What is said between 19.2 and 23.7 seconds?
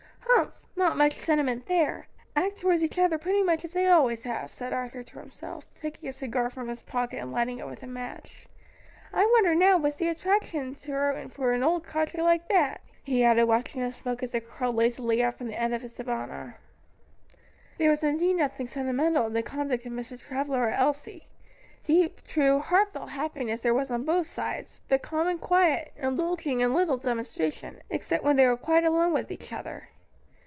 in the conduct of Mr. Travilla or Elsie: deep, true, heartfelt happiness